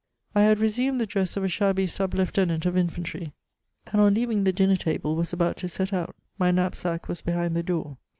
[0.33, 3.33] I had resumed the dress of a shabby sub lieutenant of infantry,
[3.85, 7.55] and on leaving the dinner table was about to set out; my knapsack was behind
[7.55, 7.97] the door.